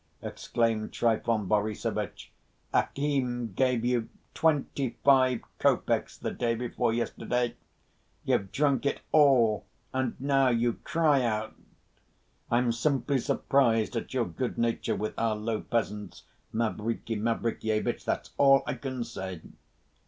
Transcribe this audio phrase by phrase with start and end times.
[0.23, 2.31] exclaimed Trifon Borissovitch.
[2.73, 7.53] "Akim gave you twenty‐five copecks the day before yesterday.
[8.23, 11.53] You've drunk it all and now you cry out.
[12.49, 18.73] I'm simply surprised at your good‐nature, with our low peasants, Mavriky Mavrikyevitch, that's all I
[18.73, 19.41] can say."